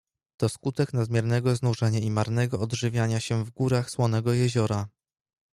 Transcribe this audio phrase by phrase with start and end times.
[0.37, 4.87] "To skutek nadmiernego znużenia i marnego odżywiania się w górach Słonego Jeziora."